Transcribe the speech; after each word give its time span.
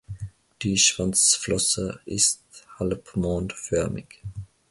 Die 0.63 0.79
Schwanzflosse 0.79 1.99
ist 2.07 2.41
halbmondförmig. 2.79 4.23